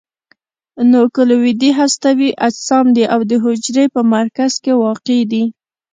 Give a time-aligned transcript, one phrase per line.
[0.91, 5.43] نوکلوئید هستوي اجسام دي او د حجرې په مرکز کې واقع دي.